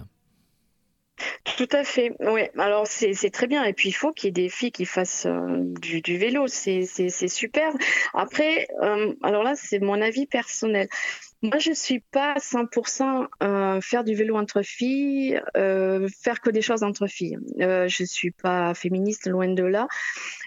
Tout 1.58 1.70
à 1.72 1.84
fait, 1.84 2.16
oui. 2.22 2.42
Alors 2.58 2.88
c'est 2.88 3.30
très 3.32 3.48
bien. 3.48 3.64
Et 3.64 3.74
puis 3.74 3.90
il 3.90 3.94
faut 3.94 4.12
qu'il 4.12 4.28
y 4.28 4.30
ait 4.30 4.32
des 4.32 4.50
filles 4.50 4.72
qui 4.72 4.86
fassent 4.86 5.28
euh, 5.28 5.60
du, 5.80 6.18
vélo, 6.18 6.48
c'est 6.48 6.86
super. 7.28 7.72
Après, 8.14 8.68
euh, 8.82 9.14
alors 9.22 9.44
là, 9.44 9.54
c'est 9.56 9.80
mon 9.80 10.02
avis 10.02 10.26
personnel. 10.26 10.88
Moi, 11.44 11.60
je 11.60 11.74
suis 11.74 12.00
pas 12.00 12.36
100% 12.36 13.28
euh, 13.44 13.82
faire 13.82 14.06
du 14.06 14.16
vélo 14.16 14.38
entre 14.38 14.62
filles, 14.62 15.42
euh, 15.58 16.08
faire 16.22 16.40
que 16.40 16.50
des 16.50 16.62
choses 16.62 16.84
entre 16.84 17.06
filles. 17.06 17.38
Euh, 17.60 17.90
je 17.90 18.06
suis 18.06 18.32
pas 18.32 18.74
féministe, 18.74 19.28
loin 19.28 19.50
de 19.50 19.64
là. 19.64 19.90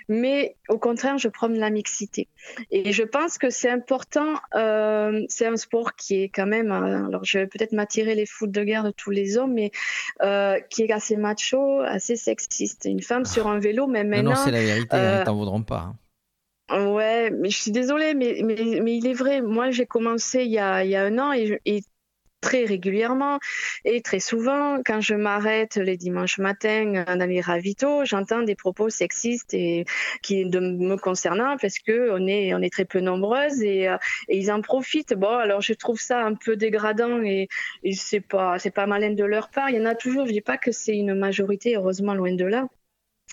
Mais 0.09 0.57
au 0.71 0.79
contraire, 0.79 1.19
je 1.19 1.29
prône 1.29 1.59
la 1.59 1.69
mixité. 1.69 2.29
Et 2.71 2.93
je 2.93 3.03
pense 3.03 3.37
que 3.37 3.51
c'est 3.51 3.69
important. 3.69 4.37
Euh, 4.55 5.23
c'est 5.29 5.47
un 5.47 5.59
sport 5.59 5.97
qui 5.97 6.23
est 6.23 6.31
quand 6.31 6.47
même. 6.47 6.73
alors, 6.73 7.25
je 7.25 7.41
vais 7.41 7.47
peut-être 7.47 7.73
m'attirer 7.73 8.15
les 8.15 8.25
foutes 8.25 8.53
de 8.53 8.65
guerre 8.65 8.85
de 8.85 8.91
tous 8.91 9.11
les 9.11 9.37
hommes, 9.37 9.53
mais 9.53 9.73
qui 10.71 10.83
est 10.83 10.93
assez 10.93 11.19
macho, 11.19 11.81
assez 11.81 12.17
sexiste. 12.17 12.87
Une 12.87 13.03
femme 13.03 13.27
sur 13.27 13.49
un 13.49 13.59
vélo, 13.59 13.87
mais 13.87 14.03
maintenant. 14.03 14.31
Non, 14.31 14.37
non 14.37 14.43
c'est 14.43 14.51
la 14.51 14.63
vérité. 14.63 14.97
Hein, 14.97 15.21
ils 15.21 15.25
t'en 15.25 15.37
voudront 15.37 15.63
pas. 15.63 15.89
Hein. 15.91 15.97
Ouais, 16.71 17.31
mais 17.31 17.51
je 17.51 17.59
suis 17.59 17.71
désolée, 17.71 18.15
mais, 18.15 18.41
mais, 18.43 18.81
mais 18.83 18.97
il 18.97 19.07
est 19.07 19.13
vrai. 19.15 19.41
Moi, 19.41 19.71
j'ai 19.71 19.87
commencé 19.87 20.43
il 20.45 20.51
y, 20.51 20.59
a, 20.59 20.85
il 20.85 20.91
y 20.91 20.97
a 20.97 21.05
un 21.05 21.17
an 21.19 21.33
et, 21.33 21.61
et 21.65 21.83
très 22.41 22.65
régulièrement 22.65 23.39
et 23.85 24.03
très 24.03 24.21
souvent, 24.21 24.81
quand 24.85 25.01
je 25.01 25.15
m'arrête 25.15 25.77
les 25.77 25.97
dimanches 25.97 26.39
matins 26.39 27.05
dans 27.17 27.29
les 27.29 27.41
ravitaux, 27.41 28.05
j'entends 28.05 28.43
des 28.43 28.57
propos 28.57 28.91
sexistes 28.91 29.55
et 29.55 29.85
qui 30.23 30.47
de 30.49 30.61
me 30.61 30.97
concernant 30.97 31.57
parce 31.59 31.79
que 31.81 32.11
on 32.13 32.27
est 32.29 32.55
on 32.55 32.63
est 32.63 32.73
très 32.73 32.85
peu 32.85 33.01
nombreuses 33.01 33.63
et, 33.63 33.89
euh, 33.89 33.97
et 34.29 34.39
ils 34.39 34.53
en 34.53 34.61
profitent. 34.63 35.15
Bon, 35.15 35.37
alors 35.39 35.63
je 35.63 35.75
trouve 35.75 36.01
ça 36.01 36.25
un 36.25 36.35
peu 36.35 36.57
dégradant 36.57 37.23
et, 37.23 37.49
et 37.85 37.93
c'est 37.95 38.21
pas 38.21 38.59
c'est 38.59 38.71
pas 38.73 38.87
malin 38.87 39.13
de 39.15 39.25
leur 39.25 39.51
part. 39.51 39.71
Il 39.71 39.77
y 39.77 39.81
en 39.81 39.87
a 39.87 39.95
toujours. 39.97 40.27
Je 40.27 40.33
dis 40.33 40.41
pas 40.43 40.59
que 40.59 40.73
c'est 40.73 40.97
une 40.97 41.15
majorité, 41.15 41.77
heureusement 41.77 42.15
loin 42.15 42.35
de 42.35 42.45
là. 42.45 42.69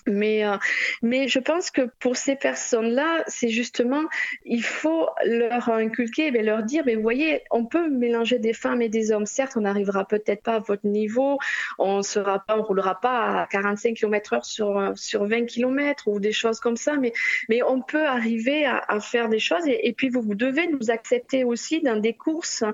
Mais, 0.06 0.46
euh, 0.46 0.56
mais 1.02 1.28
je 1.28 1.38
pense 1.38 1.70
que 1.70 1.82
pour 1.98 2.16
ces 2.16 2.36
personnes-là, 2.36 3.24
c'est 3.26 3.48
justement, 3.48 4.02
il 4.44 4.62
faut 4.62 5.08
leur 5.24 5.68
inculquer, 5.70 6.30
mais 6.30 6.42
leur 6.42 6.62
dire, 6.62 6.82
mais 6.86 6.94
vous 6.94 7.02
voyez, 7.02 7.42
on 7.50 7.64
peut 7.64 7.88
mélanger 7.88 8.38
des 8.38 8.52
femmes 8.52 8.82
et 8.82 8.88
des 8.88 9.12
hommes. 9.12 9.26
Certes, 9.26 9.52
on 9.56 9.62
n'arrivera 9.62 10.06
peut-être 10.06 10.42
pas 10.42 10.56
à 10.56 10.58
votre 10.58 10.86
niveau, 10.86 11.38
on 11.78 12.02
sera 12.02 12.38
pas, 12.40 12.58
on 12.58 12.62
roulera 12.62 13.00
pas 13.00 13.42
à 13.42 13.46
45 13.46 13.94
km 13.94 14.34
heure 14.34 14.44
sur, 14.44 14.92
sur 14.96 15.24
20 15.24 15.46
km 15.46 16.08
ou 16.08 16.20
des 16.20 16.32
choses 16.32 16.60
comme 16.60 16.76
ça, 16.76 16.96
mais, 16.96 17.12
mais 17.48 17.62
on 17.62 17.80
peut 17.80 18.06
arriver 18.06 18.66
à, 18.66 19.00
faire 19.00 19.28
des 19.28 19.38
choses. 19.38 19.62
Et, 19.66 19.92
puis, 19.92 20.08
vous, 20.08 20.22
vous 20.22 20.34
devez 20.34 20.66
nous 20.66 20.90
accepter 20.90 21.44
aussi 21.44 21.80
dans 21.80 21.96
des 21.96 22.14
courses. 22.14 22.64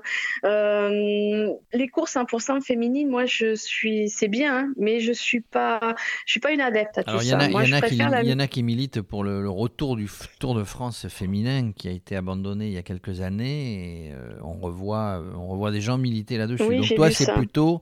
Euh, 0.43 1.49
les 1.73 1.87
courses 1.87 2.15
100% 2.15 2.61
féminines, 2.61 3.09
moi, 3.09 3.25
je 3.25 3.55
suis, 3.55 4.09
c'est 4.09 4.27
bien, 4.27 4.55
hein, 4.55 4.73
mais 4.77 4.99
je 4.99 5.11
suis 5.11 5.41
pas, 5.41 5.95
je 6.25 6.31
suis 6.31 6.39
pas 6.39 6.51
une 6.51 6.61
adepte 6.61 6.97
à 6.97 7.03
tout 7.03 7.20
il 7.21 7.27
y, 7.27 8.33
en 8.33 8.39
a 8.39 8.47
qui 8.47 8.63
militent 8.63 9.01
pour 9.01 9.23
le, 9.23 9.49
retour 9.49 9.95
du 9.95 10.09
Tour 10.39 10.55
de 10.55 10.63
France 10.63 11.07
féminin 11.07 11.71
qui 11.71 11.87
a 11.87 11.91
été 11.91 12.15
abandonné 12.15 12.67
il 12.67 12.73
y 12.73 12.77
a 12.77 12.83
quelques 12.83 13.21
années 13.21 14.07
et 14.07 14.11
euh, 14.13 14.33
on, 14.43 14.59
revoit, 14.59 15.23
on 15.35 15.47
revoit 15.47 15.71
des 15.71 15.81
gens 15.81 15.97
militer 15.97 16.37
là-dessus. 16.37 16.77
Donc 16.77 16.95
toi, 16.95 17.11
c'est 17.11 17.31
plutôt 17.33 17.81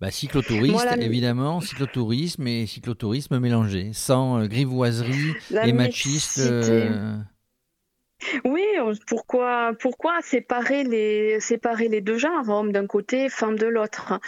bah, 0.00 0.10
cyclotouriste, 0.10 0.86
évidemment, 0.98 1.60
cyclotourisme 1.60 2.46
et 2.46 2.66
cyclotourisme 2.66 3.38
mélangé, 3.38 3.90
sans 3.92 4.40
euh, 4.40 4.46
grivoiserie 4.46 5.34
et 5.64 5.72
machiste. 5.72 6.40
Oui, 8.44 8.64
pourquoi, 9.06 9.72
pourquoi 9.78 10.20
séparer 10.22 10.84
les, 10.84 12.00
deux 12.00 12.18
genres, 12.18 12.48
homme 12.48 12.72
d'un 12.72 12.86
côté, 12.86 13.28
femme 13.28 13.58
de 13.58 13.66
l'autre? 13.66 14.20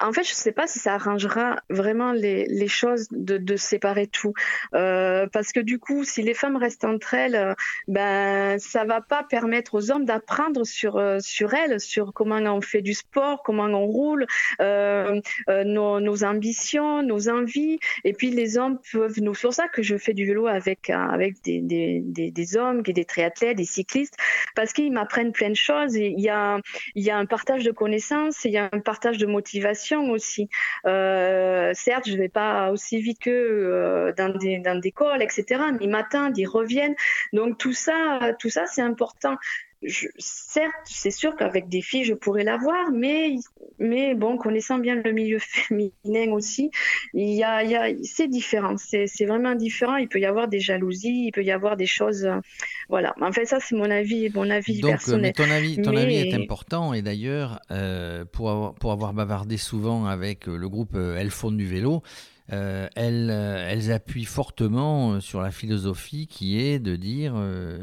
En 0.00 0.12
fait, 0.12 0.24
je 0.24 0.30
ne 0.30 0.36
sais 0.36 0.52
pas 0.52 0.66
si 0.66 0.78
ça 0.78 0.94
arrangera 0.94 1.56
vraiment 1.68 2.12
les, 2.12 2.68
choses 2.68 3.08
de, 3.10 3.56
séparer 3.56 4.06
tout. 4.06 4.32
Euh, 4.74 5.26
parce 5.32 5.52
que 5.52 5.60
du 5.60 5.78
coup, 5.78 6.04
si 6.04 6.22
les 6.22 6.34
femmes 6.34 6.56
restent 6.56 6.84
entre 6.84 7.14
elles, 7.14 7.54
ben, 7.86 8.58
ça 8.58 8.84
va 8.84 9.00
pas 9.00 9.22
permettre 9.22 9.74
aux 9.74 9.90
hommes 9.90 10.04
d'apprendre 10.04 10.64
sur, 10.64 10.96
euh, 10.96 11.18
sur 11.20 11.54
elles, 11.54 11.80
sur 11.80 12.12
comment 12.12 12.36
on 12.36 12.60
fait 12.60 12.82
du 12.82 12.94
sport, 12.94 13.42
comment 13.42 13.64
on 13.64 13.86
roule, 13.86 14.26
euh, 14.60 15.20
nos, 15.48 16.24
ambitions, 16.24 17.02
nos 17.02 17.28
envies. 17.28 17.78
Et 18.04 18.14
puis, 18.14 18.30
les 18.30 18.56
hommes 18.56 18.78
peuvent 18.92 19.20
nous. 19.20 19.34
C'est 19.34 19.42
pour 19.42 19.54
ça 19.54 19.68
que 19.68 19.82
je 19.82 19.96
fais 19.96 20.14
du 20.14 20.26
vélo 20.26 20.46
avec, 20.46 20.90
des, 21.44 21.60
des, 21.60 22.30
des 22.30 22.56
hommes, 22.56 22.82
qui 22.82 22.92
des 22.92 23.04
triathlètes 23.04 23.33
des 23.42 23.64
cyclistes, 23.64 24.16
parce 24.54 24.72
qu'ils 24.72 24.92
m'apprennent 24.92 25.32
plein 25.32 25.50
de 25.50 25.54
choses. 25.56 25.94
il 25.94 26.20
y 26.20 26.28
a, 26.28 26.58
il 26.94 27.04
y 27.04 27.10
a 27.10 27.16
un 27.16 27.26
partage 27.26 27.64
de 27.64 27.70
connaissances, 27.70 28.44
il 28.44 28.52
y 28.52 28.58
a 28.58 28.68
un 28.72 28.80
partage 28.80 29.18
de 29.18 29.26
motivation 29.26 30.10
aussi. 30.10 30.48
Euh, 30.86 31.72
certes, 31.74 32.06
je 32.06 32.12
ne 32.12 32.18
vais 32.18 32.28
pas 32.28 32.70
aussi 32.70 33.00
vite 33.00 33.20
que 33.20 33.30
euh, 33.30 34.12
dans 34.16 34.30
des 34.36 34.58
dans 34.58 34.78
des 34.78 34.92
calls, 34.92 35.22
etc. 35.22 35.60
Mais 35.72 35.78
ils 35.82 35.90
m'attendent, 35.90 36.36
ils 36.38 36.46
reviennent. 36.46 36.94
Donc 37.32 37.58
tout 37.58 37.72
ça, 37.72 38.32
tout 38.38 38.50
ça, 38.50 38.66
c'est 38.66 38.82
important 38.82 39.36
certes, 40.18 40.72
c'est 40.84 41.10
sûr 41.10 41.36
qu'avec 41.36 41.68
des 41.68 41.82
filles, 41.82 42.04
je 42.04 42.14
pourrais 42.14 42.44
l'avoir, 42.44 42.90
mais, 42.92 43.36
mais 43.78 44.14
bon, 44.14 44.36
connaissant 44.36 44.78
bien 44.78 44.96
le 44.96 45.12
milieu 45.12 45.38
féminin 45.40 46.32
aussi, 46.32 46.70
il 47.12 47.34
y 47.34 47.42
a, 47.42 47.62
il 47.62 47.70
y 47.70 47.76
a, 47.76 47.88
c'est 48.02 48.28
différent. 48.28 48.76
C'est, 48.76 49.06
c'est 49.06 49.26
vraiment 49.26 49.54
différent. 49.54 49.96
Il 49.96 50.08
peut 50.08 50.20
y 50.20 50.26
avoir 50.26 50.48
des 50.48 50.60
jalousies, 50.60 51.26
il 51.26 51.32
peut 51.32 51.44
y 51.44 51.50
avoir 51.50 51.76
des 51.76 51.86
choses. 51.86 52.24
Euh, 52.24 52.40
voilà. 52.88 53.14
En 53.20 53.32
fait, 53.32 53.44
ça, 53.46 53.58
c'est 53.60 53.76
mon 53.76 53.90
avis, 53.90 54.30
mon 54.34 54.50
avis 54.50 54.80
Donc, 54.80 54.92
personnel. 54.92 55.32
ton 55.32 55.50
avis, 55.50 55.80
ton 55.80 55.96
avis 55.96 56.16
est 56.16 56.34
important. 56.34 56.94
Et 56.94 57.02
d'ailleurs, 57.02 57.60
euh, 57.70 58.24
pour, 58.24 58.50
avoir, 58.50 58.74
pour 58.74 58.92
avoir 58.92 59.12
bavardé 59.12 59.56
souvent 59.56 60.06
avec 60.06 60.46
le 60.46 60.68
groupe 60.68 60.94
Elles 60.94 61.30
font 61.30 61.50
du 61.50 61.66
vélo, 61.66 62.02
euh, 62.52 62.88
elles, 62.94 63.30
euh, 63.30 63.70
elles, 63.70 63.90
appuient 63.90 64.26
fortement 64.26 65.12
euh, 65.12 65.20
sur 65.20 65.40
la 65.40 65.50
philosophie 65.50 66.26
qui 66.26 66.60
est 66.60 66.78
de 66.78 66.94
dire 66.94 67.34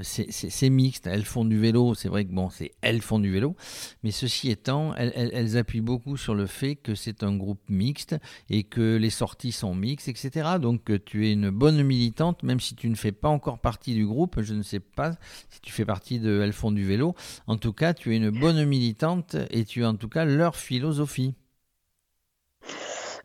c'est 0.04 0.70
mixte, 0.70 1.08
elles 1.08 1.26
font 1.26 1.46
du 1.46 1.60
vélo, 1.60 1.96
c'est 1.96 2.10
vrai 2.10 2.26
que 2.26 2.32
bon, 2.32 2.52
c'est 2.52 2.72
elles 2.82 3.02
font 3.02 3.18
du 3.18 3.32
vélo, 3.32 3.56
mais 4.04 4.12
ceci 4.12 4.52
étant, 4.52 4.94
elles, 4.96 5.58
appuient 5.58 5.82
beaucoup 5.82 6.16
sur 6.16 6.36
le 6.36 6.46
fait 6.46 6.76
que 6.76 6.94
c'est 6.94 7.24
un 7.24 7.36
groupe 7.36 7.62
mixte 7.70 8.16
et 8.50 8.64
que 8.64 8.98
les 8.98 9.10
sorties 9.10 9.52
sont 9.52 9.74
mixtes, 9.74 10.08
etc. 10.08 10.58
Donc 10.62 10.92
tu 11.06 11.28
es 11.28 11.34
une 11.34 11.50
bonne 11.50 11.82
militante, 11.82 12.44
même 12.44 12.60
si 12.60 12.76
tu 12.76 12.88
ne 12.88 12.96
fais 12.96 13.12
pas 13.12 13.30
encore 13.30 13.60
partie 13.60 13.96
du 13.96 14.06
groupe, 14.06 14.42
je 14.42 14.54
ne 14.54 14.62
sais 14.62 14.80
pas 14.80 15.14
si 15.50 15.62
tu 15.62 15.72
fais 15.72 15.86
partie 15.86 16.20
de 16.20 16.42
Elles 16.42 16.54
font 16.54 16.72
du 16.72 16.86
vélo, 16.86 17.16
en 17.48 17.58
tout 17.58 17.74
cas 17.74 17.96
tu 17.96 18.14
es 18.14 18.18
une 18.18 18.30
bonne 18.30 18.64
militante 18.66 19.36
et 19.50 19.66
tu 19.66 19.82
es 19.82 19.86
en 19.86 19.96
tout 19.96 20.10
cas 20.10 20.26
leur 20.26 20.56
philosophie. 20.56 21.34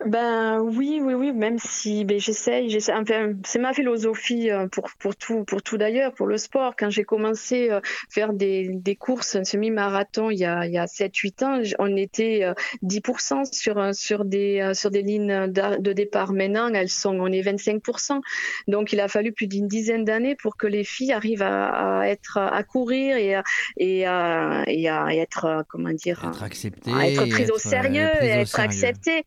Ben 0.04 0.60
oui, 0.60 1.00
oui, 1.02 1.14
oui, 1.14 1.32
même 1.32 1.58
si 1.58 2.04
ben, 2.04 2.20
j'essaye, 2.20 2.68
j'essaie. 2.68 2.92
Enfin, 2.92 3.32
c'est 3.44 3.58
ma 3.58 3.72
philosophie 3.72 4.50
euh, 4.50 4.68
pour, 4.68 4.90
pour 4.98 5.16
tout, 5.16 5.44
pour 5.44 5.62
tout 5.62 5.78
d'ailleurs, 5.78 6.12
pour 6.12 6.26
le 6.26 6.36
sport. 6.36 6.74
Quand 6.76 6.90
j'ai 6.90 7.04
commencé 7.04 7.70
à 7.70 7.76
euh, 7.76 7.80
faire 8.10 8.32
des, 8.34 8.68
des 8.74 8.94
courses, 8.94 9.36
un 9.36 9.44
semi-marathon 9.44 10.30
il 10.30 10.38
y 10.38 10.44
a, 10.44 10.66
il 10.66 10.72
y 10.72 10.78
a 10.78 10.84
7-8 10.84 11.44
ans, 11.44 11.62
on 11.78 11.96
était 11.96 12.46
10% 12.84 13.40
euh, 13.40 13.44
sur, 13.50 13.94
sur, 13.94 14.24
des, 14.24 14.72
sur 14.74 14.90
des 14.90 15.02
lignes 15.02 15.50
de 15.50 15.92
départ. 15.92 16.32
Maintenant, 16.32 16.68
elles 16.68 16.90
sont, 16.90 17.18
on 17.18 17.32
est 17.32 17.42
25%. 17.42 18.20
Donc, 18.68 18.92
il 18.92 19.00
a 19.00 19.08
fallu 19.08 19.32
plus 19.32 19.46
d'une 19.46 19.66
dizaine 19.66 20.04
d'années 20.04 20.36
pour 20.36 20.56
que 20.56 20.66
les 20.66 20.84
filles 20.84 21.12
arrivent 21.12 21.42
à, 21.42 22.00
à 22.00 22.06
être, 22.06 22.38
à 22.38 22.62
courir 22.64 23.16
et 23.16 23.34
à, 23.34 23.42
et 23.78 24.06
à, 24.06 24.64
et 24.66 24.88
à 24.88 25.14
être, 25.14 25.64
comment 25.68 25.92
dire, 25.92 26.22
être 26.28 26.42
acceptées, 26.42 26.92
à 26.92 27.08
être 27.08 27.24
prises 27.30 27.50
au 27.50 27.58
sérieux 27.58 28.10
et 28.20 28.26
être 28.26 28.60
acceptées 28.60 29.24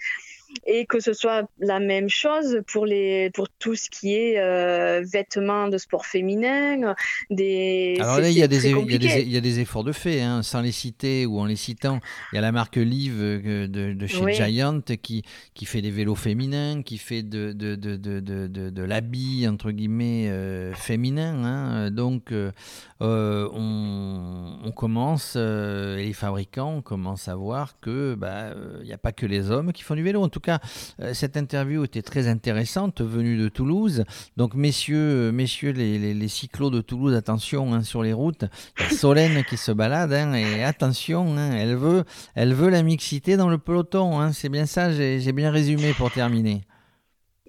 et 0.66 0.86
que 0.86 1.00
ce 1.00 1.14
soit 1.14 1.50
la 1.60 1.80
même 1.80 2.10
chose 2.10 2.62
pour 2.68 2.86
les 2.86 3.30
pour 3.32 3.48
tout 3.50 3.76
ce 3.76 3.90
qui 3.90 4.16
est 4.16 4.40
euh, 4.40 5.04
vêtements 5.06 5.68
de 5.68 5.78
sport 5.78 6.06
féminin 6.06 6.96
des 7.30 7.98
alors 8.00 8.20
là 8.20 8.30
il 8.30 8.38
y, 8.38 8.44
a 8.44 8.48
des, 8.48 8.70
y 8.70 9.38
a 9.38 9.62
efforts 9.62 9.84
de 9.84 9.92
fait 9.92 10.22
hein, 10.22 10.44
sans 10.44 10.62
les 10.62 10.72
citer 10.72 11.26
ou 11.26 11.40
en 11.40 11.46
les 11.46 11.56
citant. 11.56 12.00
Il 12.32 12.36
y 12.36 12.40
a 12.40 12.42
la 12.42 12.52
marque 12.52 12.78
Live 12.78 13.18
euh, 13.20 13.68
de, 13.68 13.94
de 13.94 14.08
chez 14.08 14.34
Giant 14.34 14.82
qui 14.82 15.24
qui 15.54 15.66
fait 15.66 15.82
des 15.82 15.92
vélos 15.92 16.16
féminins 16.16 16.82
qui 16.84 16.98
fait 16.98 17.24
de 17.24 17.52
de, 17.54 17.76
de, 17.76 17.98
de, 17.98 18.48
de, 18.48 18.84
l'habit 18.84 19.48
entre 19.48 19.72
guillemets 19.72 20.30
euh, 20.30 20.74
féminin 20.74 21.44
hein. 21.44 21.92
donc 21.92 22.32
euh, 22.32 22.52
on, 23.02 24.60
on, 24.64 24.72
commence 24.72 25.36
les 25.36 26.14
fabricants 26.14 26.82
commencent 26.82 27.28
à 27.28 27.36
voir 27.36 27.80
que 27.80 28.16
bah 28.16 28.54
il 28.82 28.86
n'y 28.86 28.94
a 28.94 28.98
pas 28.98 29.12
que 29.12 29.26
les 29.26 29.52
hommes 29.52 29.74
qui 29.74 29.84
font 29.84 29.96
du 29.96 30.04
vélo. 30.04 30.22
En 30.22 30.30
tout 30.30 30.39
tout 30.40 30.46
cas, 30.46 30.60
euh, 31.02 31.14
cette 31.14 31.36
interview 31.36 31.84
était 31.84 32.02
très 32.02 32.28
intéressante, 32.28 33.02
venue 33.02 33.38
de 33.38 33.50
Toulouse. 33.50 34.06
Donc, 34.38 34.56
messieurs, 34.56 34.98
euh, 34.98 35.32
messieurs 35.32 35.72
les, 35.72 36.14
les, 36.14 36.28
cyclos 36.30 36.70
de 36.70 36.80
Toulouse, 36.80 37.14
attention 37.14 37.74
hein, 37.74 37.84
sur 37.84 38.04
les 38.04 38.14
routes. 38.14 38.46
Il 38.80 38.84
y 38.84 38.88
a 38.88 38.98
Solène 38.98 39.44
qui 39.44 39.58
se 39.58 39.74
balade, 39.74 40.14
hein, 40.14 40.34
et 40.34 40.64
attention, 40.64 41.38
hein, 41.38 41.52
elle, 41.52 41.76
veut, 41.76 42.06
elle 42.36 42.54
veut 42.54 42.70
la 42.70 42.84
mixité 42.84 43.36
dans 43.36 43.50
le 43.50 43.58
peloton. 43.58 44.32
C'est 44.32 44.50
bien 44.50 44.66
ça, 44.66 44.92
j'ai 44.94 45.32
bien 45.34 45.52
résumé 45.52 45.94
pour 45.94 46.12
terminer 46.12 46.62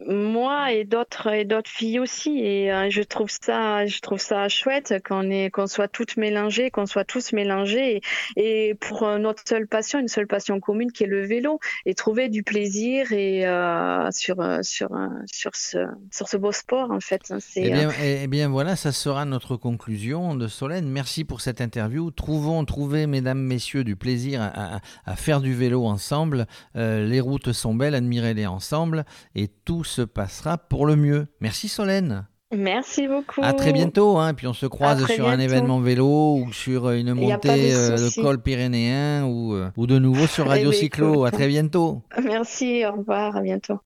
moi 0.06 0.72
et 0.72 0.84
d'autres 0.84 1.28
et 1.28 1.44
d'autres 1.44 1.70
filles 1.70 1.98
aussi. 1.98 2.40
Et 2.40 2.72
euh, 2.72 2.88
je 2.90 3.02
trouve 3.02 3.30
ça 3.30 3.86
je 3.86 4.00
trouve 4.00 4.18
ça 4.18 4.48
chouette 4.48 4.94
qu'on 5.06 5.30
est 5.30 5.50
qu'on 5.50 5.66
soit 5.66 5.88
toutes 5.88 6.16
mélangées 6.16 6.70
qu'on 6.70 6.86
soit 6.86 7.04
tous 7.04 7.32
mélangés. 7.32 8.00
Et, 8.36 8.74
pour 8.80 9.06
notre 9.18 9.42
seule 9.46 9.66
passion 9.66 9.98
une 9.98 10.08
seule 10.08 10.26
passion 10.26 10.60
commune 10.60 10.92
qui 10.92 11.04
est 11.04 11.08
le 11.08 11.24
vélo. 11.24 11.60
Et 11.86 11.94
trouver 11.94 12.28
du 12.28 12.42
plaisir 12.42 13.12
et 13.12 13.46
euh, 13.46 14.08
sur 14.10 14.40
euh, 14.40 14.60
sur 14.62 14.88
sur 15.30 15.54
ce 15.54 15.78
sur 16.10 16.28
ce 16.28 16.36
beau 16.36 16.52
sport 16.52 16.90
en 16.90 17.00
fait. 17.00 17.32
C'est 17.40 17.62
eh 17.64 17.70
bien, 17.70 17.90
eh 18.02 18.26
bien 18.26 18.48
voilà 18.48 18.76
ça 18.76 18.92
sera 18.92 19.24
notre 19.24 19.56
conclusion 19.56 20.34
de 20.34 20.48
Solène. 20.48 20.88
Merci 20.88 21.24
pour 21.24 21.40
cette 21.40 21.60
interview. 21.60 22.10
Trouvons 22.10 22.64
trouver 22.64 23.06
mesdames 23.06 23.40
messieurs 23.40 23.84
du 23.84 23.96
plaisir 23.96 24.40
à, 24.42 24.80
à, 25.04 25.16
faire 25.16 25.40
du 25.40 25.54
vélo 25.54 25.86
ensemble. 25.86 26.46
Les 26.74 27.20
routes 27.20 27.52
sont 27.52 27.74
belles 27.74 27.94
admirez-les 27.94 28.46
ensemble. 28.46 29.04
Et 29.34 29.48
tous 29.64 29.89
se 29.90 30.02
passera 30.02 30.56
pour 30.56 30.86
le 30.86 30.96
mieux. 30.96 31.26
Merci 31.40 31.68
Solène. 31.68 32.26
Merci 32.52 33.06
beaucoup. 33.06 33.42
À 33.44 33.52
très 33.52 33.72
bientôt. 33.72 34.18
Hein, 34.18 34.34
puis 34.34 34.46
on 34.48 34.52
se 34.52 34.66
croise 34.66 35.06
sur 35.06 35.28
un 35.28 35.38
événement 35.38 35.78
vélo 35.78 36.36
ou 36.36 36.52
sur 36.52 36.90
une 36.90 37.14
montée 37.14 37.74
euh, 37.74 37.96
de, 37.96 38.20
col 38.20 38.42
pyrénéen 38.42 39.24
ou, 39.24 39.54
euh, 39.54 39.70
ou 39.76 39.86
de 39.86 39.98
nouveau 39.98 40.26
sur 40.26 40.46
Radio 40.48 40.72
Cyclo. 40.72 41.24
À 41.24 41.30
très 41.30 41.46
bientôt. 41.46 42.02
Merci, 42.24 42.84
au 42.84 42.96
revoir, 42.96 43.36
à 43.36 43.40
bientôt. 43.40 43.78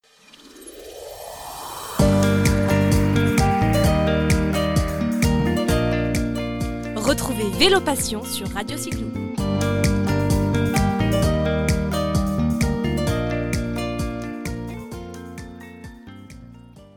Retrouvez 6.97 7.51
Vélo 7.59 7.81
Passion 7.81 8.25
sur 8.25 8.49
Radio 8.49 8.79
Cyclo. 8.79 9.34